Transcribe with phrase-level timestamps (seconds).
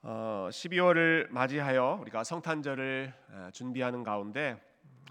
[0.00, 4.56] 어, 12월을 맞이하여 우리가 성탄절을 어, 준비하는 가운데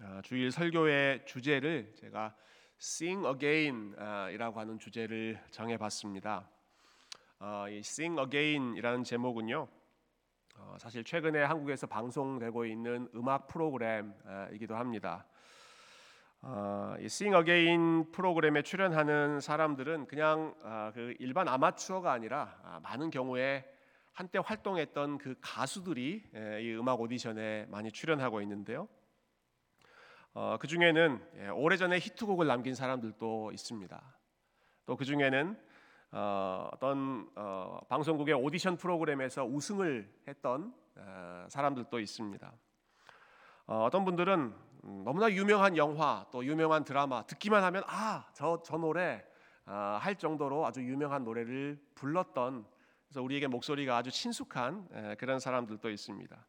[0.01, 2.33] 어, 주일 설교의 주제를 제가
[2.79, 6.49] Sing Again이라고 하는 주제를 정해봤습니다.
[7.39, 9.67] 어, 이 Sing Again이라는 제목은요,
[10.55, 15.27] 어, 사실 최근에 한국에서 방송되고 있는 음악 프로그램이기도 합니다.
[16.41, 23.09] 어, 이 Sing Again 프로그램에 출연하는 사람들은 그냥 어, 그 일반 아마추어가 아니라 아, 많은
[23.09, 23.76] 경우에
[24.17, 28.87] 한때 활동했던 그 가수들이 예, 이 음악 오디션에 많이 출연하고 있는데요.
[30.33, 34.17] 어, 그 중에는 예, 오래전에 히트곡을 남긴 사람들도 있습니다.
[34.87, 35.55] 또 그 중에는
[36.13, 42.51] 어, 어떤 어, 방송국의 오디션 프로그램에서 우승을 했던 어, 사람들도 있습니다.
[43.67, 44.51] 어, 어떤 분들은
[44.85, 49.23] 음, 너무나 유명한 영화 또 유명한 드라마 듣기만 하면 아저 저 노래
[49.67, 52.65] 어, 할 정도로 아주 유명한 노래를 불렀던
[53.07, 56.45] 그래서 우리에게 목소리가 아주 친숙한 그런 사람들도 있습니다.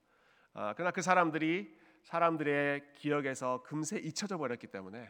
[0.55, 5.09] 아, 그러나 그 사람들이 사람들의 기억에서 금세 잊혀져 버렸기 때문에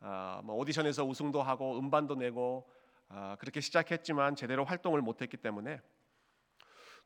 [0.00, 2.70] 아, 뭐 오디션에서 우승도 하고 음반도 내고
[3.08, 5.80] 아, 그렇게 시작했지만 제대로 활동을 못했기 때문에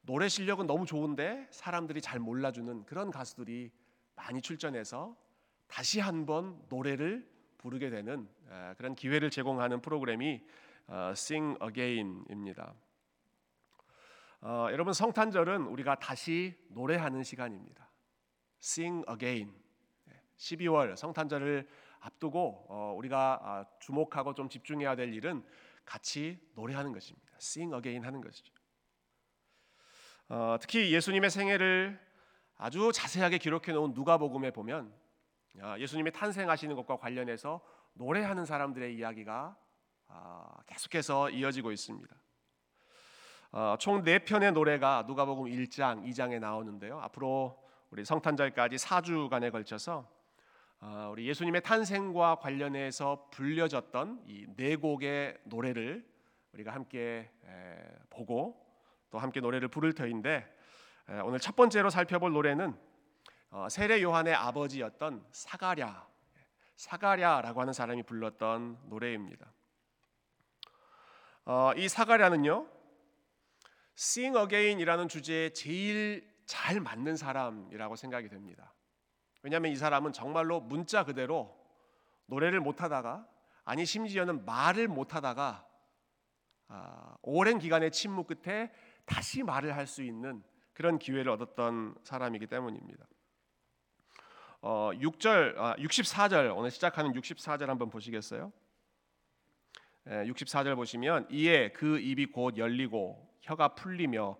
[0.01, 3.71] 노래 실력은 너무 좋은데 사람들이 잘 몰라주는 그런 가수들이
[4.17, 5.17] 많이 출전해서
[5.69, 8.29] 다시 한번 노래를 부르게 되는
[8.77, 10.43] 그런 기회를 제공하는 프로그램이
[10.89, 12.75] 어, Sing Again입니다.
[14.45, 17.89] 어, 여러분 성탄절은 우리가 다시 노래하는 시간입니다.
[18.61, 19.55] Sing again.
[20.37, 21.69] 12월 성탄절을
[22.01, 25.45] 앞두고 어, 우리가 아, 주목하고 좀 집중해야 될 일은
[25.85, 27.33] 같이 노래하는 것입니다.
[27.37, 28.53] Sing again 하는 것이죠.
[30.29, 32.01] 어, 특히 예수님의 생애를
[32.57, 34.93] 아주 자세하게 기록해 놓은 누가복음에 보면
[35.61, 37.61] 아, 예수님의 탄생하시는 것과 관련해서
[37.93, 39.57] 노래하는 사람들의 이야기가
[40.09, 42.23] 아, 계속해서 이어지고 있습니다.
[43.55, 46.99] 어, 총네 편의 노래가 누가복음 1장, 2장에 나오는데요.
[47.01, 50.09] 앞으로 우리 성탄절까지 4주간에 걸쳐서
[50.81, 56.03] 어, 우리 예수님의 탄생과 관련해서 불려졌던 이 네 곡의 노래를
[56.55, 57.31] 우리가 함께
[58.09, 58.59] 보고
[59.11, 60.51] 또 함께 노래를 부를 터인데
[61.25, 62.75] 오늘 첫 번째로 살펴볼 노래는
[63.51, 66.09] 어, 세례 요한의 아버지였던 사가랴
[66.77, 69.53] 사가랴라고 하는 사람이 불렀던 노래입니다.
[71.77, 72.82] 이 사가랴는요
[74.03, 78.75] Sing Again이라는 주제에 제일 잘 맞는 사람이라고 생각이 됩니다.
[79.43, 81.57] 왜냐하면 이 사람은 정말로 문자 그대로
[82.27, 83.25] 노래를 못하다가
[83.65, 85.65] 아니 심지어는 말을 못하다가
[86.67, 88.73] 아, 오랜 기간의 침묵 끝에
[89.05, 90.43] 다시 말을 할 수 있는
[90.73, 93.07] 그런 기회를 얻었던 사람이기 때문입니다.
[94.63, 98.53] 어, 6절, 아, 64절 오늘 시작하는 64절 한번 보시겠어요?
[100.09, 104.37] 예, 64절 보시면 이에 그 입이 곧 열리고 혀가 풀리며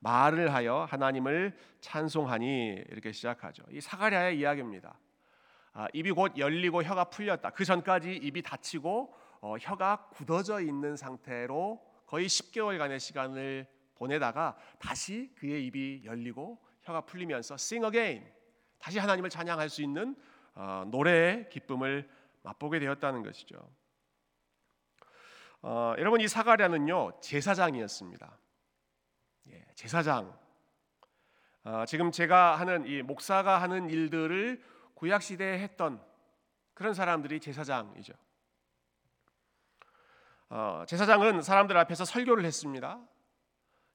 [0.00, 3.64] 말을 하여 하나님을 찬송하니 이렇게 시작하죠.
[3.70, 4.98] 이 사가랴의 이야기입니다.
[5.72, 7.50] 아, 입이 곧 열리고 혀가 풀렸다.
[7.50, 15.66] 그 전까지 입이 닫히고 어, 혀가 굳어져 있는 상태로 거의 10개월간의 시간을 보내다가 다시 그의
[15.66, 18.26] 입이 열리고 혀가 풀리면서 sing again
[18.78, 20.16] 다시 하나님을 찬양할 수 있는
[20.54, 22.08] 어, 노래의 기쁨을
[22.42, 23.56] 맛보게 되었다는 것이죠.
[25.62, 28.38] 어, 여러분 이 사가랴는요 제사장이었습니다.
[29.50, 30.36] 예, 제사장.
[31.64, 34.62] 어, 지금 제가 하는 이 목사가 하는 일들을
[34.94, 36.00] 구약 시대에 했던
[36.74, 38.12] 그런 사람들이 제사장이죠.
[40.48, 43.00] 어, 제사장은 사람들 앞에서 설교를 했습니다.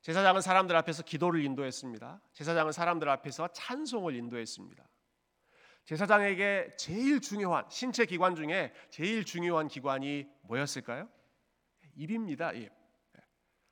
[0.01, 2.21] 제사장은 사람들 앞에서 기도를 인도했습니다.
[2.33, 4.83] 제사장은 사람들 앞에서 찬송을 인도했습니다.
[5.85, 11.07] 제사장에게 제일 중요한 신체 기관 중에 제일 중요한 기관이 뭐였을까요?
[11.95, 12.51] 입입니다.
[12.51, 12.80] 입.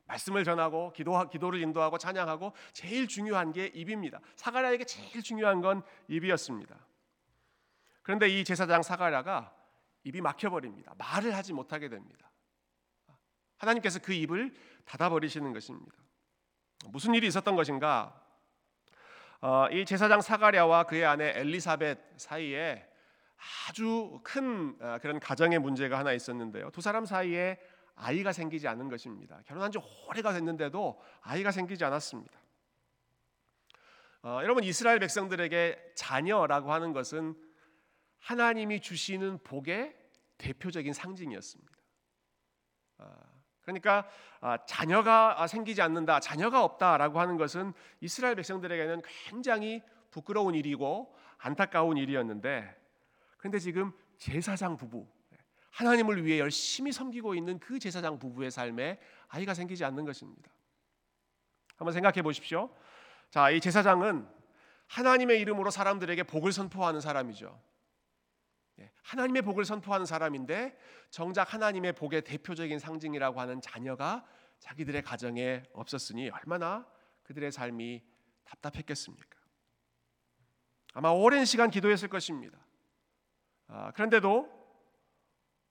[0.09, 4.19] 말씀을 전하고 기도 기도를 인도하고 찬양하고 제일 중요한 게 입입니다.
[4.35, 6.75] 사가랴에게 제일 중요한 건 입이었습니다.
[8.01, 9.55] 그런데 이 제사장 사가랴가
[10.03, 10.93] 입이 막혀 버립니다.
[10.97, 12.31] 말을 하지 못하게 됩니다.
[13.57, 14.53] 하나님께서 그 입을
[14.85, 15.95] 닫아 버리시는 것입니다.
[16.87, 18.19] 무슨 일이 있었던 것인가?
[19.41, 22.85] 어, 이 제사장 사가랴와 그의 아내 엘리사벳 사이에
[23.67, 26.71] 아주 큰 어, 그런 가정의 문제가 하나 있었는데요.
[26.71, 27.59] 두 사람 사이에
[28.01, 29.41] 아이가 생기지 않는 것입니다.
[29.45, 32.39] 결혼한 지 오래가 됐는데도 아이가 생기지 않았습니다.
[34.23, 37.35] 어, 여러분 이스라엘 백성들에게 자녀라고 하는 것은
[38.19, 39.95] 하나님이 주시는 복의
[40.37, 41.73] 대표적인 상징이었습니다.
[42.99, 43.15] 어,
[43.61, 44.09] 그러니까
[44.39, 52.75] 아, 자녀가 생기지 않는다, 자녀가 없다라고 하는 것은 이스라엘 백성들에게는 굉장히 부끄러운 일이고 안타까운 일이었는데,
[53.37, 55.07] 그런데 지금 제사장 부부
[55.71, 60.51] 하나님을 위해 열심히 섬기고 있는 그 제사장 부부의 삶에 아이가 생기지 않는 것입니다.
[61.77, 62.75] 한번 생각해 보십시오.
[63.29, 64.27] 자, 이 제사장은
[64.87, 67.61] 하나님의 이름으로 사람들에게 복을 선포하는 사람이죠.
[68.79, 70.77] 예, 하나님의 복을 선포하는 사람인데
[71.09, 74.25] 정작 하나님의 복의 대표적인 상징이라고 하는 자녀가
[74.59, 76.85] 자기들의 가정에 없었으니 얼마나
[77.23, 78.03] 그들의 삶이
[78.43, 79.37] 답답했겠습니까?
[80.93, 82.57] 아마 오랜 시간 기도했을 것입니다.
[83.67, 84.58] 아, 그런데도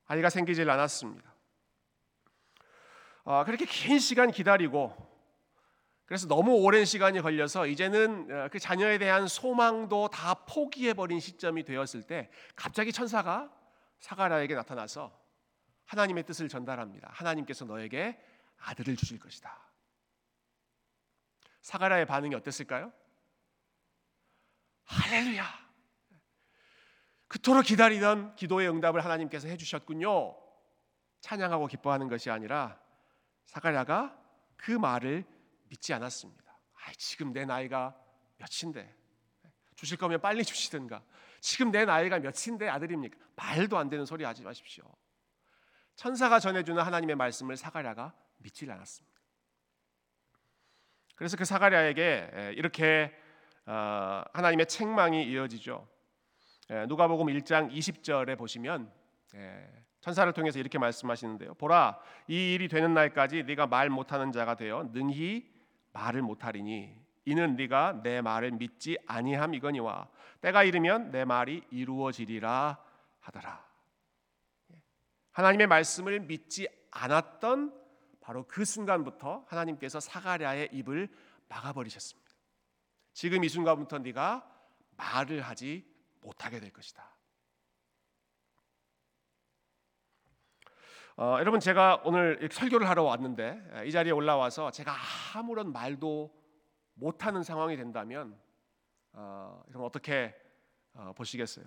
[0.09, 1.35] 아이가 생기질 않았습니다.
[3.25, 5.07] 아, 그렇게 긴 시간 기다리고
[6.07, 11.65] 그래서 너무 오랜 시간이 걸려서 이제는 어, 그 자녀에 대한 소망도 다 포기해 버린 시점이
[11.65, 13.53] 되었을 때 갑자기 천사가
[13.99, 15.13] 사가랴에게 나타나서
[15.85, 17.11] 하나님의 뜻을 전달합니다.
[17.13, 18.19] 하나님께서 너에게
[18.57, 19.55] 아들을 주실 것이다.
[21.61, 22.91] 사가랴의 반응이 어땠을까요?
[24.85, 25.68] 할렐루야.
[27.29, 30.37] 그토록 기다리던 기도의 응답을 하나님께서 해주셨군요.
[31.21, 32.81] 찬양하고 기뻐하는 것이 아니라
[33.45, 34.19] 사가랴가
[34.57, 35.25] 그 말을
[35.69, 36.45] 믿지 않았습니다.
[36.75, 37.97] 아, 지금 내 나이가
[38.39, 38.95] 몇인데
[39.75, 41.03] 주실 거면 빨리 주시든가.
[41.41, 43.17] 지금 내 나이가 몇인데 아들입니까?
[43.37, 44.85] 말도 안 되는 소리 하지 마십시오.
[45.95, 49.19] 천사가 전해주는 하나님의 말씀을 사가랴가 믿질 않았습니다.
[51.15, 53.13] 그래서 그 사가랴에게 이렇게
[53.67, 55.89] 어, 하나님의 책망이 이어지죠.
[56.69, 58.93] 누가복음 1장 20절에 보시면
[60.01, 61.55] 천사를 통해서 이렇게 말씀하시는데요.
[61.55, 61.99] 보라,
[62.29, 65.51] 이 일이 되는 날까지 네가 말 못하는 자가 되어 능히
[65.93, 66.95] 말을 못하리니
[67.25, 70.09] 이는 네가 내 말을 믿지 아니함이거니와
[70.41, 72.79] 때가 이르면 내 말이 이루어지리라
[73.21, 73.67] 하더라.
[75.33, 77.75] 하나님의 말씀을 믿지 않았던
[78.21, 81.09] 바로 그 순간부터 하나님께서 사가랴의 입을
[81.49, 82.31] 막아버리셨습니다.
[83.15, 84.47] 지금 이 순간부터 네가
[84.97, 85.88] 말을 하지
[86.21, 87.19] 못하게 될 것이다.
[91.17, 94.95] 어, 여러분 제가 오늘 설교를 하러 왔는데 이 자리에 올라와서 제가
[95.35, 96.33] 아무런 말도
[96.95, 98.39] 못하는 상황이 된다면
[99.13, 100.35] 어, 여러분 어떻게
[100.95, 101.67] 어, 보시겠어요?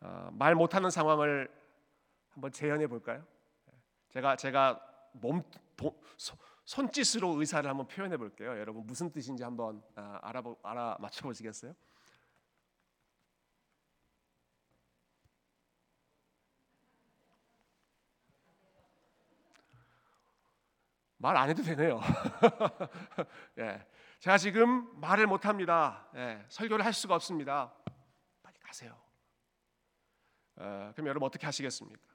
[0.00, 1.50] 어, 말 못하는 상황을
[2.30, 3.26] 한번 재현해 볼까요?
[4.08, 4.80] 제가 제가
[5.12, 5.42] 몸
[5.76, 6.00] 도,
[6.64, 8.50] 손짓으로 의사를 한번 표현해 볼게요.
[8.58, 11.74] 여러분 무슨 뜻인지 한번 아, 알아보 알아 맞춰 보시겠어요?
[21.22, 22.00] 말 안 해도 되네요.
[23.58, 23.86] 예,
[24.18, 26.08] 제가 지금 말을 못 합니다.
[26.16, 27.72] 예, 설교를 할 수가 없습니다.
[28.42, 29.00] 빨리 가세요.
[30.56, 32.11] 어, 그럼 여러분 어떻게 하시겠습니까?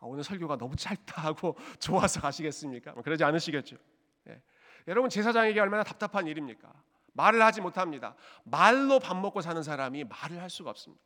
[0.00, 2.92] 아, 오늘 설교가 너무 짧다 하고 좋아서 가시겠습니까?
[2.92, 3.76] 뭐 그러지 않으시겠죠.
[4.28, 4.42] 예.
[4.86, 6.72] 여러분 제사장에게 얼마나 답답한 일입니까?
[7.14, 8.14] 말을 하지 못합니다.
[8.44, 11.04] 말로 밥 먹고 사는 사람이 말을 할 수가 없습니다.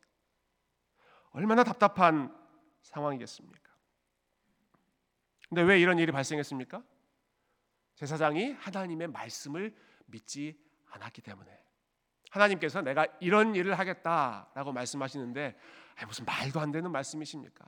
[1.31, 2.35] 얼마나 답답한
[2.83, 3.71] 상황이겠습니까?
[5.49, 6.83] 근데 왜 이런 일이 발생했습니까?
[7.95, 9.75] 제사장이 하나님의 말씀을
[10.05, 10.59] 믿지
[10.91, 11.63] 않았기 때문에
[12.29, 15.57] 하나님께서 내가 이런 일을 하겠다라고 말씀하시는데
[16.07, 17.65] 무슨 말도 안 되는 말씀이십니까?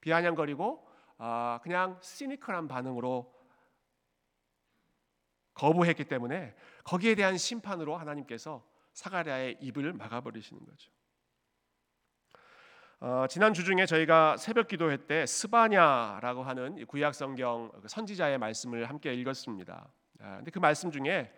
[0.00, 0.86] 비아냥거리고
[1.18, 3.34] 아, 그냥 시니컬한 반응으로
[5.54, 6.54] 거부했기 때문에
[6.84, 10.90] 거기에 대한 심판으로 하나님께서 사가랴의 입을 막아버리시는 거죠.
[13.00, 18.88] 어, 지난 주 중에 저희가 새벽 기도회 때 스바냐라고 하는 구약 성경 그 선지자의 말씀을
[18.88, 19.88] 함께 읽었습니다.
[20.20, 21.32] 아, 근데 그 말씀 중에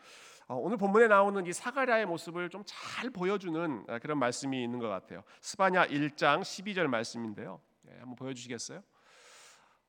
[0.49, 4.88] 어, 오늘 본문에 나오는 이 사가랴의 모습을 좀 잘 보여주는 아, 그런 말씀이 있는 것
[4.88, 5.23] 같아요.
[5.40, 7.61] 스바냐 1장 12절 말씀인데요.
[7.91, 8.83] 네, 한번 보여주시겠어요?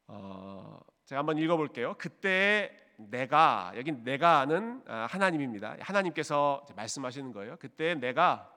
[0.07, 1.95] 어, 제가 한번 읽어볼게요.
[1.99, 5.77] 그때 내가 여기 내가는 아, 하나님입니다.
[5.79, 7.57] 하나님께서 말씀하시는 거예요.
[7.59, 8.51] 그때 내가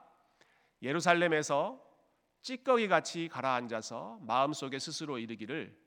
[0.81, 1.79] 예루살렘에서
[2.41, 5.79] 찌꺼기 같이 가라앉아서 마음속에 스스로 이르기를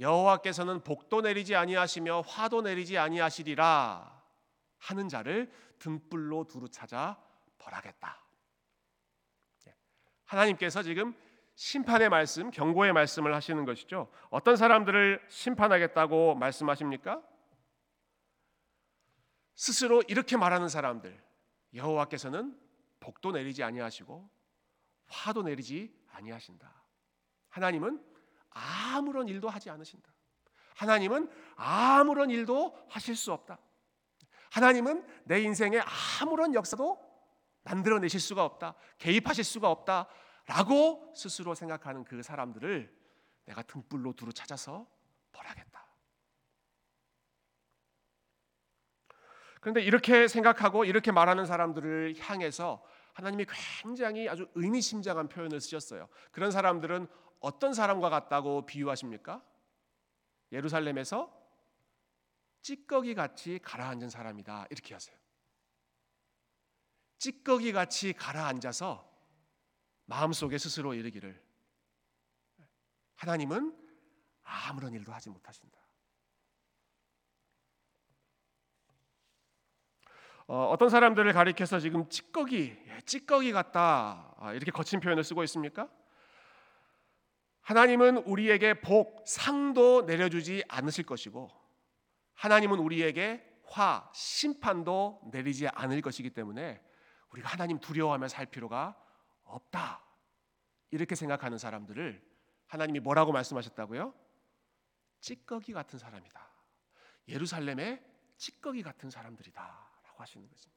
[0.00, 4.22] 여호와께서는 복도 내리지 아니하시며 화도 내리지 아니하시리라
[4.78, 7.16] 하는 자를 등불로 두루 찾아
[7.58, 8.20] 벌하겠다.
[9.68, 9.74] 예.
[10.24, 11.14] 하나님께서 지금
[11.56, 14.10] 심판의 말씀, 경고의 말씀을 하시는 것이죠.
[14.28, 17.22] 어떤 사람들을 심판하겠다고 말씀하십니까?
[19.54, 21.18] 스스로 이렇게 말하는 사람들.
[21.74, 22.58] 여호와께서는
[23.00, 24.28] 복도 내리지 아니하시고
[25.06, 26.70] 화도 내리지 아니하신다.
[27.48, 28.04] 하나님은
[28.50, 30.12] 아무런 일도 하지 않으신다.
[30.74, 33.58] 하나님은 아무런 일도 하실 수 없다.
[34.50, 35.80] 하나님은 내 인생에
[36.20, 37.00] 아무런 역사도
[37.64, 38.74] 만들어내실 수가 없다.
[38.98, 40.06] 개입하실 수가 없다.
[40.46, 42.94] 라고 스스로 생각하는 그 사람들을
[43.46, 44.86] 내가 등불로 두루 찾아서
[45.32, 45.84] 벌하겠다.
[49.60, 52.84] 그런데 이렇게 생각하고 이렇게 말하는 사람들을 향해서
[53.14, 53.46] 하나님이
[53.82, 56.08] 굉장히 아주 의미심장한 표현을 쓰셨어요.
[56.30, 57.08] 그런 사람들은
[57.40, 59.42] 어떤 사람과 같다고 비유하십니까?
[60.52, 61.34] 예루살렘에서
[62.62, 64.66] 찌꺼기 같이 가라앉은 사람이다.
[64.70, 65.16] 이렇게 하세요.
[67.18, 69.05] 찌꺼기 같이 가라앉아서
[70.06, 71.40] 마음속에 스스로 이르기를
[73.16, 73.76] 하나님은
[74.42, 75.76] 아무런 일도 하지 못하신다.
[80.48, 85.88] 어, 떤 사람들을 가리켜서 지금 찌꺼기, 예, 찌꺼기 같다 아, 이렇게 거친 표현을 쓰고 있습니까?
[87.62, 91.50] 하나님은 우리에게 복, 상도 내려주지 않으실 것이고
[92.34, 96.80] 하나님은 우리에게 화, 심판도 내리지 않을 것이기 때문에
[97.30, 98.96] 우리가 하나님 두려워하며 살 필요가
[99.46, 100.02] 없다.
[100.90, 102.22] 이렇게 생각하는 사람들을
[102.66, 104.14] 하나님이 뭐라고 말씀하셨다고요?
[105.20, 106.46] 찌꺼기 같은 사람이다.
[107.28, 108.04] 예루살렘의
[108.36, 109.62] 찌꺼기 같은 사람들이다.
[110.04, 110.76] 라고 하시는 것입니다.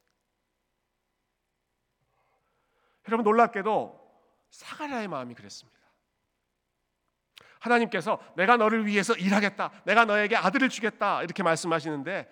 [3.08, 4.10] 여러분 놀랍게도
[4.52, 5.80] 사가랴의 마음이 그랬습니다.
[7.60, 9.84] 하나님께서 내가 너를 위해서 일하겠다.
[9.86, 11.24] 내가 너에게 아들을 주겠다.
[11.24, 12.32] 이렇게 말씀하시는데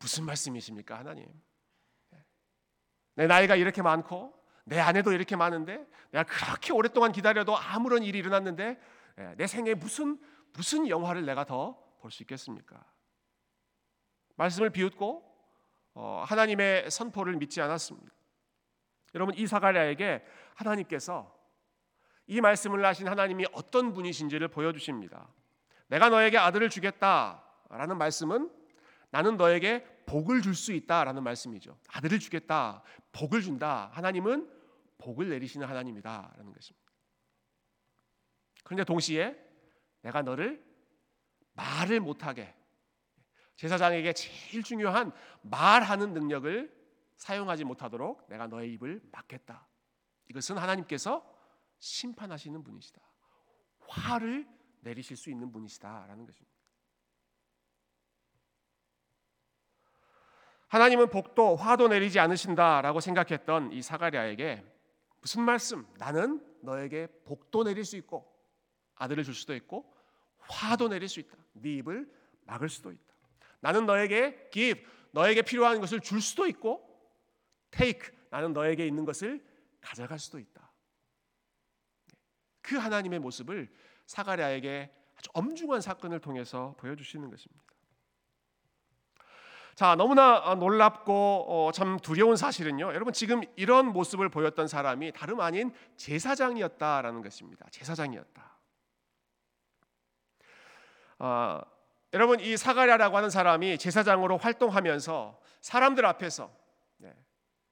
[0.00, 1.28] 무슨 말씀이십니까, 하나님?
[3.14, 4.37] 내 나이가 이렇게 많고
[4.68, 8.80] 내 아내도 이렇게 많은데 내가 그렇게 오랫동안 기다려도 아무런 일이 일어났는데
[9.18, 10.18] 예, 내 생에 무슨
[10.52, 12.82] 무슨 영화를 내가 더 볼 수 있겠습니까?
[14.36, 15.24] 말씀을 비웃고
[15.94, 18.12] 어, 하나님의 선포를 믿지 않았습니다.
[19.14, 21.36] 여러분 이사가랴에게 하나님께서
[22.26, 25.28] 이 말씀을 하신 하나님이 어떤 분이신지를 보여주십니다.
[25.88, 28.50] 내가 너에게 아들을 주겠다라는 말씀은
[29.10, 31.78] 나는 너에게 복을 줄 수 있다라는 말씀이죠.
[31.88, 32.82] 아들을 주겠다,
[33.12, 33.90] 복을 준다.
[33.92, 34.48] 하나님은
[34.98, 36.92] 복을 내리시는 하나님이다라는 것입니다.
[38.64, 39.36] 그런데 동시에
[40.02, 40.64] 내가 너를
[41.54, 42.54] 말을 못하게
[43.56, 45.12] 제사장에게 제일 중요한
[45.42, 46.76] 말하는 능력을
[47.16, 49.66] 사용하지 못하도록 내가 너의 입을 막겠다.
[50.28, 51.28] 이것은 하나님께서
[51.78, 53.00] 심판하시는 분이시다.
[53.80, 54.46] 화를
[54.80, 56.56] 내리실 수 있는 분이시다라는 것입니다.
[60.68, 64.77] 하나님은 복도 화도 내리지 않으신다라고 생각했던 이 사가랴에게
[65.20, 65.86] 무슨 말씀?
[65.98, 68.32] 나는 너에게 복도 내릴 수 있고
[68.96, 69.92] 아들을 줄 수도 있고
[70.38, 71.36] 화도 내릴 수 있다.
[71.52, 72.10] 네 입을
[72.42, 73.14] 막을 수도 있다.
[73.60, 76.84] 나는 너에게 give 너에게 필요한 것을 줄 수도 있고
[77.70, 79.44] take 나는 너에게 있는 것을
[79.80, 80.70] 가져갈 수도 있다.
[82.60, 83.72] 그 하나님의 모습을
[84.06, 87.64] 사가랴에게 아주 엄중한 사건을 통해서 보여주시는 것입니다.
[89.78, 92.86] 자, 너무나 놀랍고 어, 참 두려운 사실은요.
[92.94, 97.64] 여러분 지금 이런 모습을 보였던 사람이 다름 아닌 제사장이었다라는 것입니다.
[97.70, 98.58] 제사장이었다.
[101.20, 101.60] 어,
[102.12, 106.50] 여러분 이 사가랴라고 하는 사람이 제사장으로 활동하면서 사람들 앞에서
[106.96, 107.14] 네,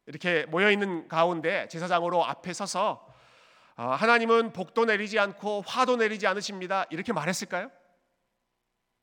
[0.07, 3.05] 이렇게 모여 있는 가운데 제사장으로 앞에 서서
[3.75, 6.85] 어, 하나님은 복도 내리지 않고 화도 내리지 않으십니다.
[6.91, 7.69] 이렇게 말했을까요?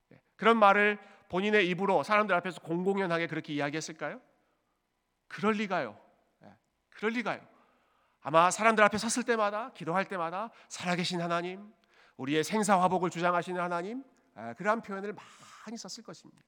[0.08, 4.22] 네, 그런 말을 본인의 입으로 사람들 앞에서 공공연하게 그렇게 이야기했을까요?
[5.28, 6.00] 그럴 리가요.
[6.44, 6.56] 예,
[6.92, 7.42] 그럴 리가요.
[8.22, 11.74] 아마 사람들 앞에 섰을 때마다 기도할 때마다 살아계신 하나님,
[12.18, 14.04] 우리의 생사화복을 주장하시는 하나님,
[14.38, 15.16] 예, 그러한 표현을
[15.66, 16.44] 많이 썼을 것입니다.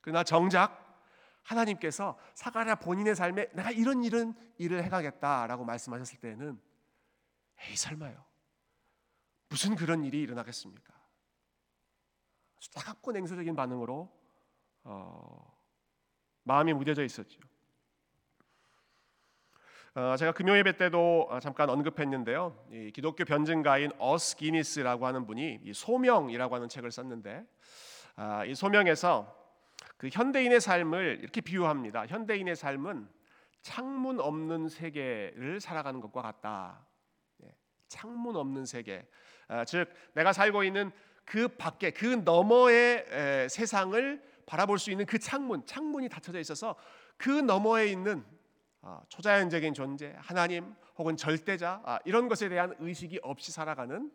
[0.00, 1.02] 그러나 정작
[1.42, 6.60] 하나님께서 사가랴 본인의 삶에 내가 이런 이런 일을 해가겠다라고 말씀하셨을 때는
[7.58, 8.24] 에이 설마요.
[9.48, 11.01] 무슨 그런 일이 일어나겠습니까?
[12.70, 14.10] 차갑고 냉소적인 반응으로
[14.84, 15.58] 어,
[16.44, 17.40] 마음이 무뎌져 있었죠.
[19.94, 22.68] 어, 제가 금요 예배 때도 어, 잠깐 언급했는데요.
[22.94, 27.44] 기독교 변증가인 어스 기니스라고 하는 분이 소명이라고 하는 책을 썼는데
[28.16, 29.40] 아, 이 소명에서
[29.96, 32.06] 그 현대인의 삶을 이렇게 비유합니다.
[32.06, 33.08] 현대인의 삶은
[33.62, 36.86] 창문 없는 세계를 살아가는 것과 같다.
[37.44, 37.54] 예,
[37.88, 39.06] 창문 없는 세계,
[39.48, 40.90] 아, 즉 내가 살고 있는
[41.32, 46.76] 그 밖에 그 너머의 세상을 바라볼 수 있는 그 창문, 창문이 닫혀져 있어서
[47.16, 48.22] 그 너머에 있는
[48.82, 54.12] 아, 초자연적인 존재, 하나님 혹은 절대자 아, 이런 것에 대한 의식이 없이 살아가는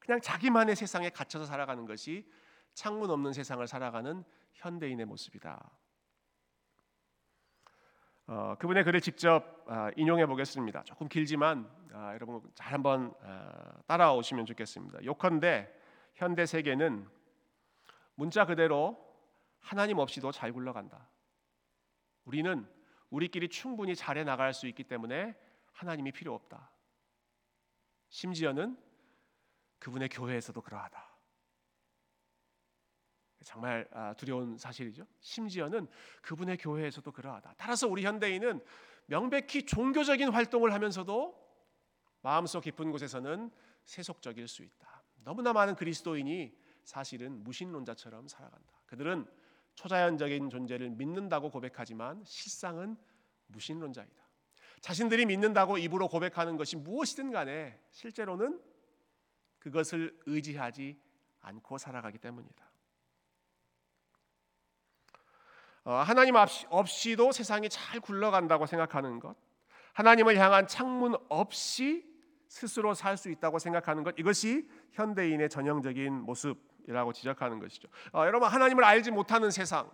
[0.00, 2.28] 그냥 자기만의 세상에 갇혀서 살아가는 것이
[2.74, 5.70] 창문 없는 세상을 살아가는 현대인의 모습이다.
[8.26, 10.82] 어, 그분의 글을 직접 아, 인용해 보겠습니다.
[10.82, 15.04] 조금 길지만 아, 여러분 잘 한번 아, 따라오시면 좋겠습니다.
[15.04, 15.78] 요컨대
[16.14, 17.08] 현대 세계는
[18.14, 19.08] 문자 그대로
[19.60, 21.08] 하나님 없이도 잘 굴러간다.
[22.24, 22.68] 우리는
[23.10, 25.36] 우리끼리 충분히 잘해 나갈 수 있기 때문에
[25.72, 26.70] 하나님이 필요 없다.
[28.08, 28.76] 심지어는
[29.78, 31.10] 그분의 교회에서도 그러하다.
[33.44, 35.06] 정말 아, 두려운 사실이죠.
[35.20, 35.88] 심지어는
[36.22, 37.54] 그분의 교회에서도 그러하다.
[37.56, 38.60] 따라서 우리 현대인은
[39.06, 41.40] 명백히 종교적인 활동을 하면서도
[42.20, 43.50] 마음속 깊은 곳에서는
[43.84, 44.99] 세속적일 수 있다.
[45.24, 48.80] 너무나 많은 그리스도인이 사실은 무신론자처럼 살아간다.
[48.86, 49.26] 그들은
[49.74, 52.96] 초자연적인 존재를 믿는다고 고백하지만 실상은
[53.46, 54.28] 무신론자이다.
[54.80, 58.60] 자신들이 믿는다고 입으로 고백하는 것이 무엇이든 간에 실제로는
[59.58, 60.98] 그것을 의지하지
[61.40, 62.70] 않고 살아가기 때문이다.
[65.84, 66.34] 어, 하나님
[66.68, 69.36] 없이도 세상이 잘 굴러간다고 생각하는 것,
[69.92, 72.09] 하나님을 향한 창문 없이
[72.50, 77.88] 스스로 살 수 있다고 생각하는 것, 이것이 현대인의 전형적인 모습이라고 지적하는 것이죠.
[78.12, 79.88] 어, 여러분 하나님을 알지 못하는 세상,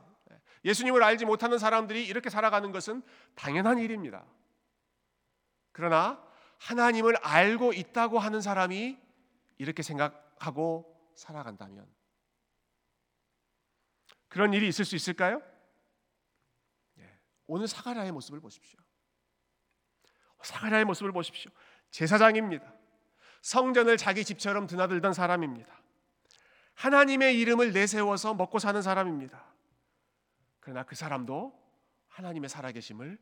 [0.65, 3.03] 예수님을 알지 못하는 사람들이 이렇게 살아가는 것은
[3.35, 4.25] 당연한 일입니다.
[5.71, 6.25] 그러나
[6.59, 8.99] 하나님을 알고 있다고 하는 사람이
[9.59, 11.87] 이렇게 생각하고 살아간다면
[14.29, 15.43] 그런 일이 있을 수 있을까요?
[17.47, 18.81] 오늘 사가랴의 모습을 보십시오.
[20.43, 21.51] 사가랴의 모습을 보십시오.
[21.91, 22.73] 제사장입니다.
[23.43, 25.73] 성전을 자기 집처럼 드나들던 사람입니다.
[26.75, 29.45] 하나님의 이름을 내세워서 먹고 사는 사람입니다.
[30.61, 31.57] 그러나 그 사람도
[32.09, 33.19] 하나님의 살아계심을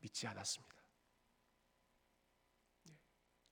[0.00, 0.74] 믿지 않았습니다.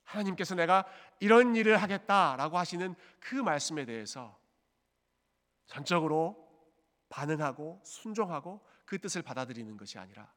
[0.03, 0.85] 하나님께서 내가
[1.19, 4.39] 이런 일을 하겠다라고 하시는 그 말씀에 대해서
[5.67, 6.47] 전적으로
[7.09, 10.33] 반응하고 순종하고 그 뜻을 받아들이는 것이 아니라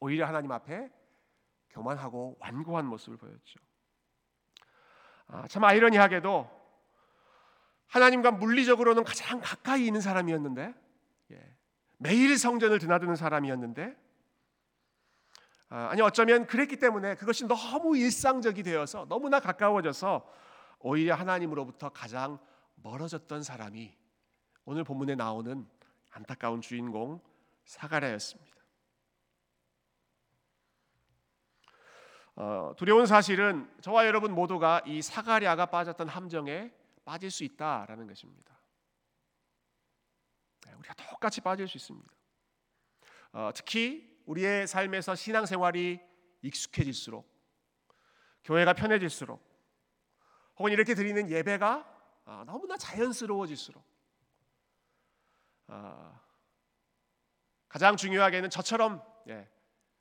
[0.00, 0.90] 오히려 하나님 앞에
[1.74, 3.60] 교만하고 완고한 모습을 보였죠.
[5.26, 6.48] 아, 참 아이러니하게도
[7.88, 10.74] 하나님과 물리적으로는 가장 가까이 있는 사람이었는데
[11.32, 11.56] 예,
[11.98, 13.96] 매일 성전을 드나드는 사람이었는데
[15.70, 20.30] 아, 아니 어쩌면 그랬기 때문에 그것이 너무 일상적이 되어서 너무나 가까워져서
[20.80, 22.38] 오히려 하나님으로부터 가장
[22.76, 23.96] 멀어졌던 사람이
[24.66, 25.66] 오늘 본문에 나오는
[26.12, 27.20] 안타까운 주인공
[27.64, 28.53] 사가랴였습니다.
[32.36, 36.72] 어, 두려운 사실은 저와 여러분 모두가 이 사가랴가 빠졌던 함정에
[37.04, 38.58] 빠질 수 있다라는 것입니다.
[40.66, 42.12] 네, 우리가 똑같이 빠질 수 있습니다.
[43.32, 46.00] 어, 특히 우리의 삶에서 신앙생활이
[46.42, 47.32] 익숙해질수록
[48.44, 49.42] 교회가 편해질수록
[50.56, 51.92] 혹은 이렇게 드리는 예배가
[52.26, 53.84] 아, 너무나 자연스러워질수록
[55.68, 56.20] 어,
[57.68, 59.48] 가장 중요하게는 저처럼 예,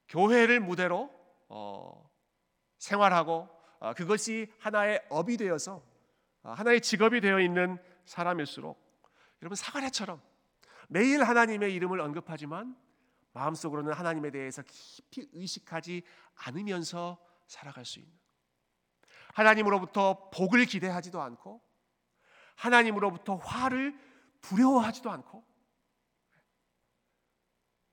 [0.07, 1.11] 교회를 무대로
[1.49, 2.12] 어,
[2.83, 5.81] 생활하고 어, 그것이 하나의 업이 되어서
[6.43, 8.77] 어, 하나의 직업이 되어 있는 사람일수록
[9.41, 10.21] 여러분 사가랴처럼
[10.89, 12.75] 매일 하나님의 이름을 언급하지만
[13.31, 16.03] 마음속으로는 하나님에 대해서 깊이 의식하지
[16.35, 17.17] 않으면서
[17.47, 18.13] 살아갈 수 있는
[19.33, 21.61] 하나님으로부터 복을 기대하지도 않고
[22.55, 23.97] 하나님으로부터 화를
[24.41, 25.43] 두려워하지도 않고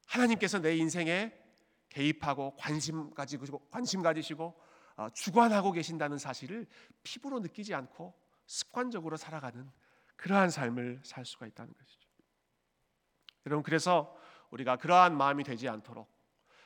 [0.07, 1.33] 하나님께서 내 인생에
[1.89, 4.70] 개입하고 관심 가지고 관심 가지시고 어,
[5.15, 6.67] 주관하고 계신다는 사실을
[7.03, 8.15] 피부로 느끼지 않고
[8.47, 9.71] 습관적으로 살아가는
[10.17, 12.09] 그러한 삶을 살 수가 있다는 것이죠.
[13.47, 14.15] 여러분 그래서
[14.51, 16.11] 우리가 그러한 마음이 되지 않도록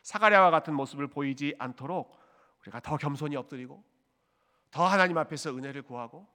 [0.03, 2.19] 사가랴와 같은 모습을 보이지 않도록
[2.63, 3.85] 우리가 더 겸손히 엎드리고
[4.71, 6.27] 더 하나님 앞에서 은혜를 구하고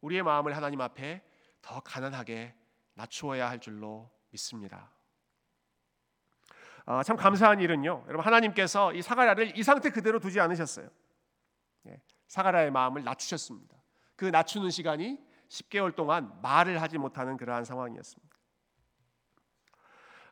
[0.00, 1.22] 우리의 마음을 하나님 앞에
[1.62, 2.54] 더 가난하게
[2.94, 4.90] 낮추어야 할 줄로 믿습니다.
[6.86, 8.04] 어, 참 감사한 일은요.
[8.08, 10.88] 여러분 하나님께서 이 사가랴를 이 상태 그대로 두지 않으셨어요.
[11.88, 13.74] 예, 사가랴의 마음을 낮추셨습니다.
[14.16, 15.18] 그 낮추는 시간이
[15.48, 18.34] 10개월 동안 말을 하지 못하는 그러한 상황이었습니다.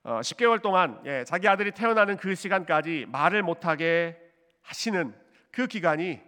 [0.05, 4.19] 어, 10개월 동안 예, 자기 아들이 태어나는 그 시간까지 말을 못하게
[4.63, 5.15] 하시는
[5.51, 6.21] 그 기간이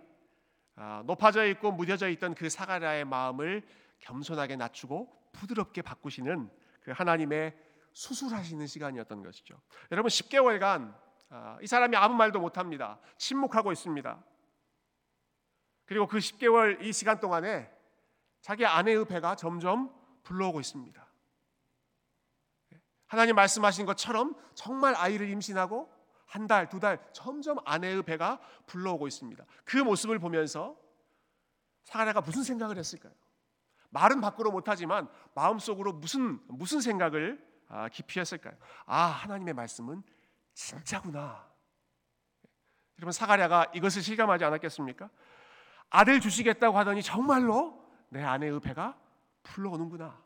[0.77, 3.63] 아, 높아져 있고 무뎌져 있던 그 사가랴의 마음을
[4.01, 7.57] 겸손하게 낮추고 부드럽게 바꾸시는 그 하나님의
[7.93, 9.61] 수술하시는 시간이었던 것이죠.
[9.93, 10.95] 여러분 10개월간
[11.31, 12.99] 아, 이 사람이 아무 말도 못합니다.
[13.17, 14.23] 침묵하고 있습니다.
[15.87, 17.71] 그리고 그 10개월 이 시간 동안에
[18.41, 21.05] 자기 아내의 배가 점점 불러오고 있습니다.
[23.07, 25.93] 하나님 말씀하신 것처럼 정말 아이를 임신하고
[26.27, 29.45] 한 달, 두 달 점점 아내의 배가 불러오고 있습니다.
[29.65, 30.77] 그 모습을 보면서
[31.85, 33.13] 사가랴가 무슨 생각을 했을까요?
[33.91, 38.57] 말은 밖으로 못하지만 마음속으로 무슨 무슨 생각을 아, 깊이 했을까요?
[38.87, 40.03] 아 하나님의 말씀은
[40.55, 41.47] 진짜구나.
[42.99, 45.11] 여러분 사가랴가 이것을 실감하지 않았겠습니까?
[45.95, 48.99] 아들 주시겠다고 하더니 정말로 내 아내의 배가
[49.45, 50.21] 풀러오는구나.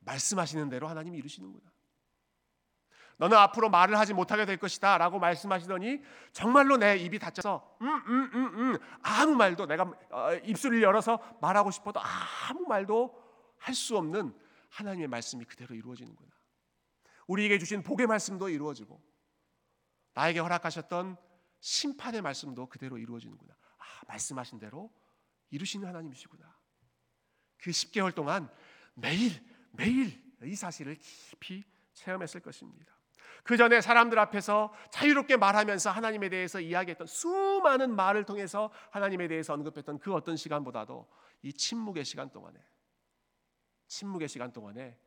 [0.00, 1.70] 말씀하시는 대로 하나님이 이루시는구나.
[3.18, 8.30] 너는 앞으로 말을 하지 못하게 될 것이다 라고 말씀하시더니 정말로 내 입이 닫혀서 음, 음,
[8.34, 12.00] 음, 음, 아무 말도 내가 어, 입술을 열어서 말하고 싶어도
[12.48, 13.22] 아무 말도
[13.58, 14.34] 할 수 없는
[14.70, 16.30] 하나님의 말씀이 그대로 이루어지는구나.
[17.26, 19.00] 우리에게 주신 복의 말씀도 이루어지고
[20.14, 21.16] 나에게 허락하셨던
[21.60, 23.54] 심판의 말씀도 그대로 이루어지는구나.
[23.84, 24.92] 아, 말씀하신 대로
[25.50, 26.56] 이루시는 하나님이시구나.
[27.58, 28.50] 그 10개월 동안
[28.94, 32.94] 매일 매일 이 사실을 깊이 체험했을 것입니다.
[33.42, 39.98] 그 전에 사람들 앞에서 자유롭게 말하면서 하나님에 대해서 이야기했던 수많은 말을 통해서 하나님에 대해서 언급했던
[39.98, 41.08] 그 어떤 시간보다도
[41.42, 42.58] 이 침묵의 시간 동안에
[43.86, 44.98] 침묵의 시간 동안에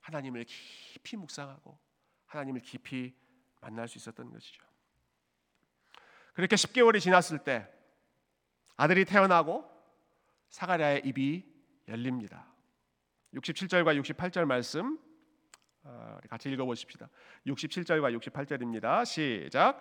[0.00, 1.78] 하나님을 깊이 묵상하고
[2.26, 3.14] 하나님을 깊이
[3.60, 4.64] 만날 수 있었던 것이죠.
[6.32, 7.68] 그렇게 10개월이 지났을 때
[8.80, 9.70] 아들이 태어나고
[10.48, 11.44] 사가랴의 입이
[11.86, 12.46] 열립니다.
[13.34, 14.98] 67절과 68절 말씀
[15.84, 17.10] 아, 같이 읽어보십시다.
[17.46, 19.04] 67절과 68절입니다.
[19.04, 19.80] 시작.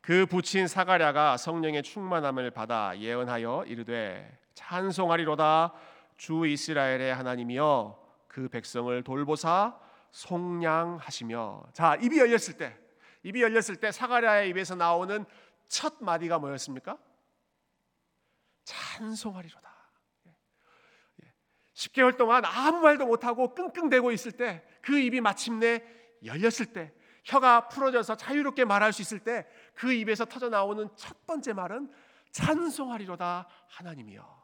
[0.00, 5.72] 그 부친 사가랴가 성령의 충만함을 받아 예언하여 이르되 찬송하리로다
[6.16, 9.78] 주 이스라엘의 하나님이여 그 백성을 돌보사
[10.10, 12.76] 속량하시며 자 입이 열렸을 때
[13.22, 15.24] 입이 열렸을 때 사가랴의 입에서 나오는
[15.68, 16.98] 첫 마디가 뭐였습니까?
[18.64, 19.72] 찬송하리로다.
[21.74, 25.82] 10개월 동안 아무 말도 못하고 끙끙대고 있을 때 그 입이 마침내
[26.24, 26.92] 열렸을 때
[27.24, 31.90] 혀가 풀어져서 자유롭게 말할 수 있을 때 그 입에서 터져 나오는 첫 번째 말은
[32.32, 34.42] 찬송하리로다 하나님이여.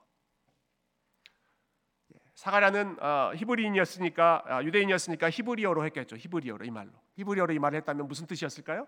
[2.15, 6.17] 예, 사가랴는 어, 히브리인이었으니까 아, 유대인이었으니까 히브리어로 했겠죠.
[6.17, 6.93] 히브리어로 이 말로.
[7.17, 8.87] 히브리어로 이 말을 했다면 무슨 뜻이었을까요?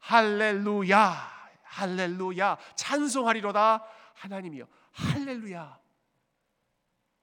[0.00, 1.14] 할렐루야,
[1.62, 4.66] 할렐루야, 찬송하리로다 하나님이여.
[4.92, 5.80] 할렐루야.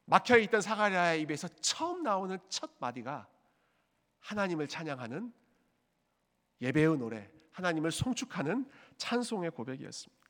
[0.06, 3.27] 막혀 있던 사가랴의 입에서 처음 나오는 첫 마디가
[4.19, 5.34] 하나님을 찬양하는
[6.62, 10.21] 예배의 노래, 하나님을 송축하는 찬송의 고백이었습니다.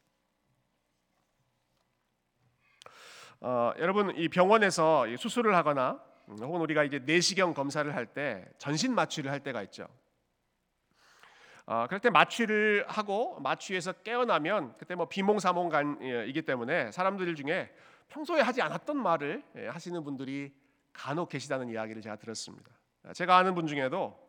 [3.41, 9.32] 어, 여러분 이 병원에서 수술을 하거나 혹은 우리가 이제 내시경 검사를 할 때 전신 마취를
[9.32, 9.88] 할 때가 있죠.
[11.71, 17.73] 어, 그럴 때 마취를 하고 마취에서 깨어나면 그때 뭐 비몽사몽간이기 때문에 사람들 중에
[18.10, 20.53] 평소에 하지 않았던 말을 예, 하시는 분들이
[20.91, 22.69] 간혹 계시다는 이야기를 제가 들었습니다.
[23.13, 24.19] 제가 아는 분 중에도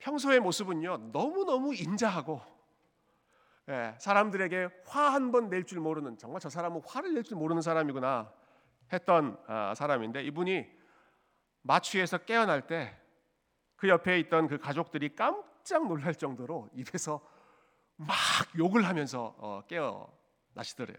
[0.00, 2.42] 평소의 모습은요 너무 너무 인자하고
[3.68, 7.62] 예, 사람들에게 화 한 번 낼 줄 모르는 정말 저 사람은 화를 낼 줄 모르는
[7.62, 8.32] 사람이구나
[8.92, 10.66] 했던 아, 사람인데 이분이
[11.62, 12.92] 마취에서 깨어날 때
[13.76, 17.20] 그 옆에 있던 그 가족들이 깜 짝 놀랄 정도로 입에서
[17.96, 18.08] 막
[18.56, 20.08] 욕을 하면서 어, 깨어
[20.54, 20.96] 나시더래요.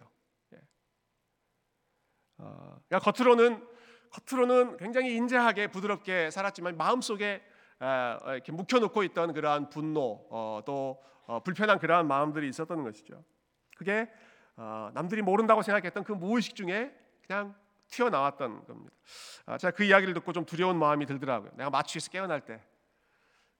[2.39, 3.67] 어, 그러니까 겉으로는
[4.12, 7.41] 겉으로는 굉장히 인자하게 부드럽게 살았지만 마음 속에
[7.80, 11.01] 어, 이렇게 묵혀놓고 있던 그러한 분노 어, 또
[11.43, 13.23] 불편한 그러한 마음들이 있었던 것이죠.
[13.77, 14.10] 그게
[14.93, 17.53] 남들이 모른다고 생각했던 그 무의식 중에 그냥
[17.89, 18.95] 튀어나왔던 겁니다.
[19.45, 21.51] 아, 제가 그 이야기를 듣고 좀 두려운 마음이 들더라고요.
[21.56, 22.62] 내가 마취에서 깨어날 때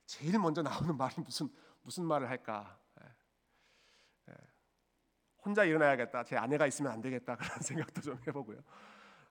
[0.08, 1.48] 제일 먼저 나오는 말이 무슨
[1.84, 2.80] 무슨 말을 할까?
[5.48, 6.26] 혼자 일어나야겠다.
[6.26, 7.36] 제 아내가 있으면 안 되겠다.
[7.38, 8.60] 그런 생각도 좀 해보고요.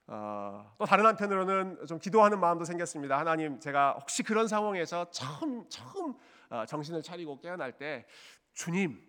[0.06, 3.18] 어, 또 다른 한편으로는 좀 기도하는 마음도 생겼습니다.
[3.18, 6.16] 하나님, 제가 혹시 그런 상황에서 처음 처음
[6.48, 8.06] 어, 정신을 차리고 깨어날 때
[8.54, 9.02] 주님,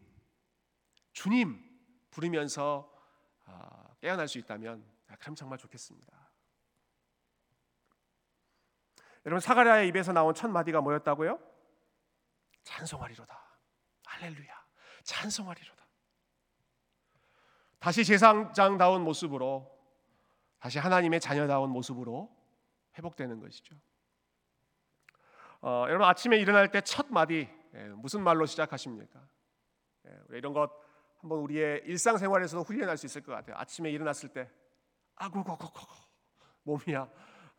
[1.13, 1.63] 주님
[2.10, 2.91] 부르면서
[3.45, 6.12] 어, 깨어날 수 있다면 아, 그럼 정말 좋겠습니다.
[9.25, 11.39] 여러분 사가랴의 입에서 나온 첫 마디가 뭐였다고요?
[12.67, 13.39] 찬송하리로다.
[14.06, 14.65] 할렐루야.
[15.03, 15.88] 찬송하리로다.
[17.80, 19.73] 다시 제사장다운 모습으로
[20.60, 22.30] 다시 하나님의 자녀다운 모습으로
[22.97, 23.75] 회복되는 것이죠.
[25.62, 29.19] 어, 여러분 아침에 일어날 때 첫 마디 예, 무슨 말로 시작하십니까?
[30.08, 30.71] 예, 이런 것
[31.19, 33.56] 한번 우리의 일상생활에서도 훈련할 수 있을 것 같아요.
[33.58, 34.49] 아침에 일어났을 때
[35.15, 35.80] 아구고고고
[36.63, 37.10] 몸이야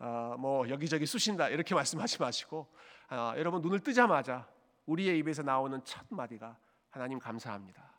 [0.00, 2.70] 어, 뭐 여기저기 쑤신다 이렇게 말씀하지 마시고
[3.10, 4.46] 어, 여러분 눈을 뜨자마자
[4.88, 7.92] 우리의 입에서 나오는 첫 마디가 하나님 감사합니다.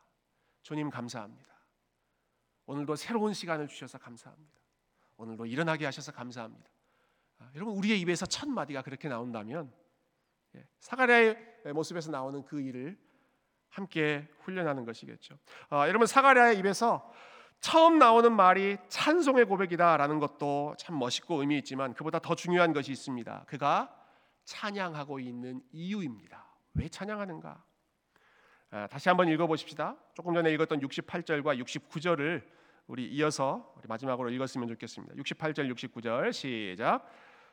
[0.62, 1.48] 주님 감사합니다.
[2.66, 4.60] 오늘도 새로운 시간을 주셔서 감사합니다.
[5.16, 6.68] 오늘도 일어나게 하셔서 감사합니다.
[7.38, 9.72] 아, 여러분 우리의 입에서 첫 마디가 그렇게 나온다면
[10.56, 12.98] 예, 사가랴의 모습에서 나오는 그 일을
[13.68, 15.38] 함께 훈련하는 것이겠죠.
[15.68, 17.12] 아, 여러분 사가랴의 입에서
[17.60, 23.44] 처음 나오는 말이 찬송의 고백이다라는 것도 참 멋있고 의미 있지만 그보다 더 중요한 것이 있습니다.
[23.46, 23.96] 그가
[24.44, 26.49] 찬양하고 있는 이유입니다.
[26.74, 27.64] 왜 찬양하는가?
[28.72, 29.96] 아, 다시 한번 읽어보십시다.
[30.14, 32.42] 조금 전에 읽었던 68절과 69절을
[32.86, 35.14] 우리 이어서 우리 마지막으로 읽었으면 좋겠습니다.
[35.16, 37.04] 68절 69절 시작.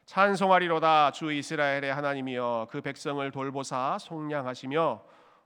[0.06, 5.03] 찬송하리로다 주 이스라엘의 하나님이여 그 백성을 돌보사 속량하시며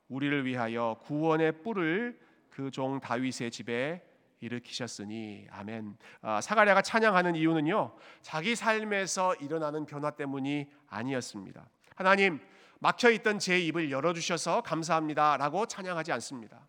[0.10, 2.20] 우리를 위하여 구원의 뿔을
[2.52, 4.06] 그 종 다윗의 집에
[4.42, 5.98] 일으키셨으니 아멘.
[6.22, 11.68] 아, 사가랴가 찬양하는 이유는요 자기 삶에서 일어나는 변화 때문이 아니었습니다.
[11.96, 12.40] 하나님
[12.82, 16.68] 막혀 있던 제 입을 열어 주셔서 감사합니다라고 찬양하지 않습니다.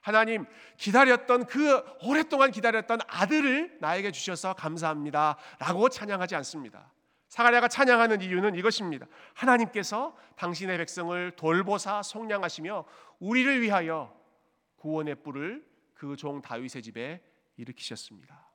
[0.00, 0.46] 하나님
[0.78, 6.90] 기다렸던 그 오랫동안 기다렸던 아들을 나에게 주셔서 감사합니다라고 찬양하지 않습니다.
[7.28, 9.06] 사가랴가 찬양하는 이유는 이것입니다.
[9.34, 12.84] 하나님께서 당신의 백성을 돌보사 속량하시며
[13.18, 14.18] 우리를 위하여
[14.76, 17.22] 구원의 뿔을 그 종 다윗의 집에
[17.56, 18.48] 일으키셨습니다.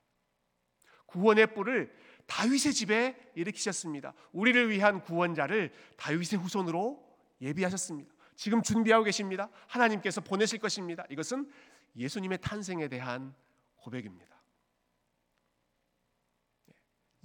[1.05, 1.93] 구원의 뿔을
[2.31, 4.13] 다윗의 집에 일으키셨습니다.
[4.31, 7.05] 우리를 위한 구원자를 다윗의 후손으로
[7.41, 8.09] 예비하셨습니다.
[8.37, 9.49] 지금 준비하고 계십니다.
[9.67, 11.03] 하나님께서 보내실 것입니다.
[11.09, 11.51] 이것은
[11.97, 13.35] 예수님의 탄생에 대한
[13.75, 14.41] 고백입니다.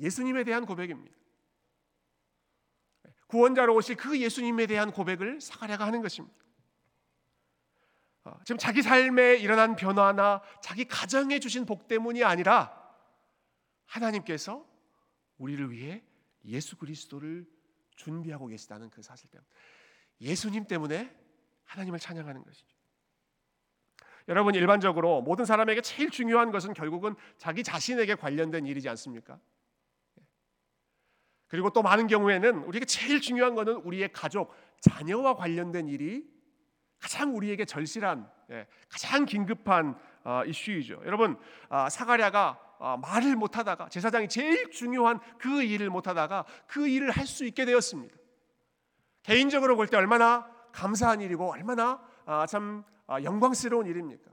[0.01, 1.17] 예수님에 대한 고백입니다.
[3.29, 6.37] 구원자로 오실 그 예수님에 대한 고백을 사가랴가 하는 것입니다.
[8.25, 12.93] 어, 지금 자기 삶에 일어난 변화나 자기 가정에 주신 복 때문이 아니라
[13.85, 14.76] 하나님께서
[15.39, 16.03] 우리를 위해
[16.45, 17.47] 예수 그리스도를
[17.97, 19.49] 준비하고 계시다는 그 사실 때문에
[20.21, 21.15] 예수님 때문에
[21.65, 22.77] 하나님을 찬양하는 것이죠.
[24.29, 29.39] 여러분 일반적으로 모든 사람에게 제일 중요한 것은 결국은 자기 자신에게 관련된 일이지 않습니까?
[31.49, 36.29] 그리고 또 많은 경우에는 우리에게 제일 중요한 것은 우리의 가족, 자녀와 관련된 일이
[36.99, 41.03] 가장 우리에게 절실한, 예, 가장 긴급한 어, 이슈이죠.
[41.05, 47.27] 여러분 아, 사가랴가 아, 말을 못하다가 제사장이 제일 중요한 그 일을 못하다가 그 일을 할
[47.27, 48.17] 수 있게 되었습니다.
[49.23, 54.31] 개인적으로 볼 때 얼마나 감사한 일이고 얼마나 아, 참 영광스러운 일입니까?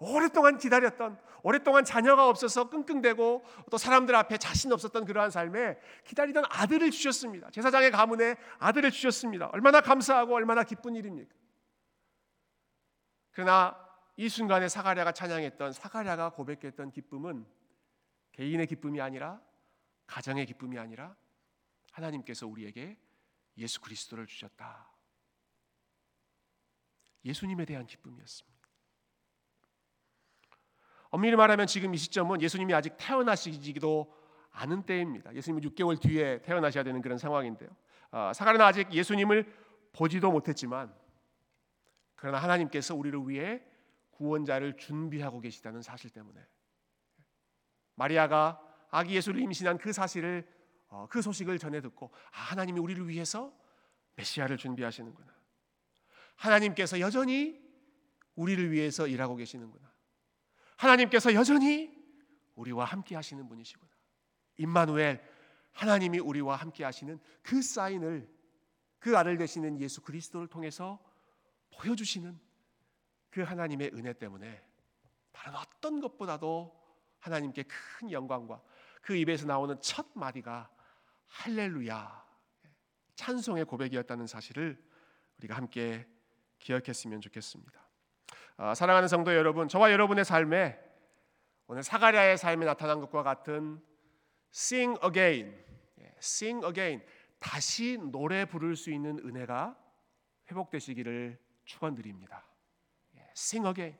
[0.00, 6.90] 오랫동안 기다렸던 오랫동안 자녀가 없어서 끙끙대고 또 사람들 앞에 자신 없었던 그러한 삶에 기다리던 아들을
[6.90, 7.50] 주셨습니다.
[7.50, 9.50] 제사장의 가문에 아들을 주셨습니다.
[9.52, 11.34] 얼마나 감사하고 얼마나 기쁜 일입니까?
[13.32, 13.83] 그러나
[14.16, 17.46] 이 순간에 사가랴가 찬양했던 사가랴가 고백했던 기쁨은
[18.32, 19.40] 개인의 기쁨이 아니라
[20.06, 21.16] 가정의 기쁨이 아니라
[21.92, 22.98] 하나님께서 우리에게
[23.56, 24.90] 예수 그리스도를 주셨다.
[27.24, 28.54] 예수님에 대한 기쁨이었습니다.
[31.10, 34.12] 엄밀히 말하면 지금 이 시점은 예수님이 아직 태어나시지도
[34.50, 35.34] 않은 때입니다.
[35.34, 37.70] 예수님은 6개월 뒤에 태어나셔야 되는 그런 상황인데요.
[38.10, 39.52] 아, 사가랴는 아직 예수님을
[39.92, 40.94] 보지도 못했지만
[42.16, 43.62] 그러나 하나님께서 우리를 위해
[44.14, 46.40] 구원자를 준비하고 계시다는 사실 때문에
[47.94, 50.48] 마리아가 아기 예수를 임신한 그 사실을
[50.88, 53.52] 어, 그 소식을 전해 듣고 아, 하나님이 우리를 위해서
[54.16, 55.34] 메시아를 준비하시는구나.
[56.36, 57.60] 하나님께서 여전히
[58.36, 59.92] 우리를 위해서 일하고 계시는구나.
[60.76, 61.92] 하나님께서 여전히
[62.54, 63.90] 우리와 함께 하시는 분이시구나.
[64.58, 65.20] 임마누엘
[65.72, 68.32] 하나님이 우리와 함께 하시는 그 사인을
[68.98, 71.04] 그 아들 되시는 예수 그리스도를 통해서
[71.76, 72.38] 보여주시는
[73.34, 74.64] 그 하나님의 은혜 때문에
[75.32, 76.72] 다른 어떤 것보다도
[77.18, 78.62] 하나님께 큰 영광과
[79.02, 80.70] 그 입에서 나오는 첫 마디가
[81.26, 82.24] 할렐루야
[83.16, 84.80] 찬송의 고백이었다는 사실을
[85.38, 86.06] 우리가 함께
[86.60, 87.84] 기억했으면 좋겠습니다.
[88.56, 90.78] 아, 사랑하는 성도 여러분, 저와 여러분의 삶에
[91.66, 93.82] 오늘 사가랴의 삶에 나타난 것과 같은
[94.52, 95.60] sing again,
[95.98, 97.04] 예, sing again,
[97.40, 99.76] 다시 노래 부를 수 있는 은혜가
[100.48, 102.53] 회복되시기를 축원드립니다.
[103.34, 103.98] 예, sing again,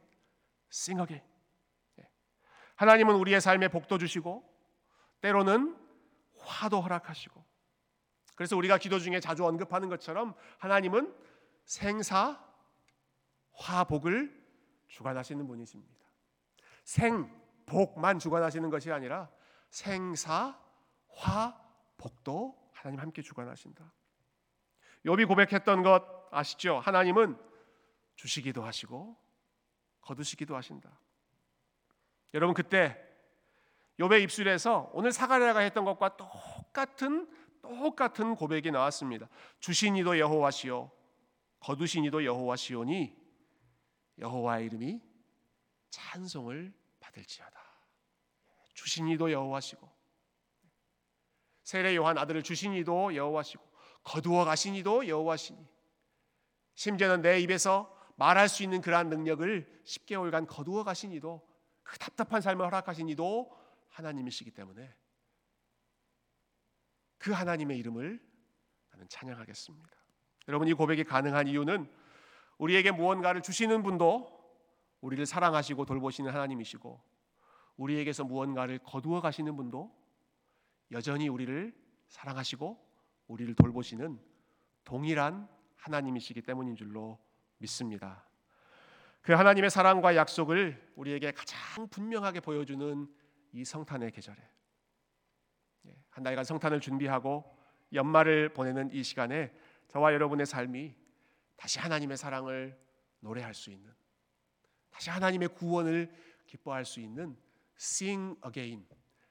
[0.71, 1.27] sing again.
[1.99, 2.09] 예.
[2.77, 4.49] 하나님은 우리의 삶에 복도 주시고
[5.21, 5.77] 때로는
[6.39, 7.45] 화도 허락하시고
[8.37, 11.15] 그래서 우리가 기도 중에 자주 언급하는 것처럼 하나님은
[11.65, 12.43] 생사
[13.53, 14.45] 화복을
[14.89, 15.95] 주관하시는 분이십니다.
[16.85, 19.31] 생복만 주관하시는 것이 아니라
[19.71, 20.59] 생사
[21.09, 23.93] 화복도 하나님 함께 주관하신다.
[25.07, 26.79] 욥이 고백했던 것 아시죠?
[26.81, 27.39] 하나님은
[28.17, 29.17] 주시기도 하시고
[30.05, 30.91] 거두시기도 하신다.
[32.35, 33.01] 여러분 그때
[33.99, 37.29] 욥의 입술에서 오늘 사가랴가 했던 것과 똑같은
[37.63, 39.29] 똑같은 고백이 나왔습니다.
[39.61, 40.91] 주신 이도 여호와시요
[41.61, 43.17] 거두신 이도 여호와시오니
[44.19, 45.01] 여호와의 이름이
[45.91, 47.65] 찬송을 받을지어다.
[48.75, 49.89] 주신 이도 여호와시고
[51.63, 53.65] 세례 요한 아들을 주신 이도 여호와시고
[54.03, 55.67] 거두어 가신 이도 여호와시니
[56.75, 61.47] 심지어는 내 입에서 말할 수 있는 그러한 능력을 10개월간 거두어 가신 이도
[61.83, 63.53] 그 답답한 삶을 허락하신 이도
[63.89, 64.95] 하나님이시기 때문에
[67.19, 68.21] 그 하나님의 이름을
[68.91, 69.91] 나는 찬양하겠습니다.
[70.49, 71.91] 여러분 이 고백이 가능한 이유는
[72.59, 74.35] 우리에게 무언가를 주시는 분도
[75.01, 77.01] 우리를 사랑하시고 돌보시는 하나님이시고
[77.77, 79.95] 우리에게서 무언가를 거두어 가시는 분도
[80.93, 81.75] 여전히 우리를
[82.09, 82.79] 사랑하시고
[83.27, 84.21] 우리를 돌보시는
[84.85, 87.19] 동일한 하나님이시기 때문인 줄로
[87.59, 88.25] 믿습니다.
[89.23, 93.09] 그 하나님의 사랑과 약속을 우리에게 가장 분명하게 보여주는
[93.53, 94.37] 이 성탄의 계절에
[95.87, 97.57] 예, 한 달간 성탄을 준비하고
[97.93, 99.53] 연말을 보내는 이 시간에
[99.89, 100.95] 저와 여러분의 삶이
[101.57, 102.79] 다시 하나님의 사랑을
[103.21, 103.91] 노래할 수 있는
[104.91, 106.13] 다시 하나님의 구원을
[106.47, 107.37] 기뻐할 수 있는
[107.79, 108.87] sing again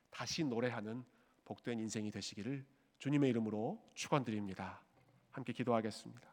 [0.10, 1.04] 다시 노래하는
[1.46, 2.66] 복된 인생이 되시기를
[3.00, 4.82] 주님의 이름으로 축원드립니다.
[5.32, 6.33] 함께 기도하겠습니다.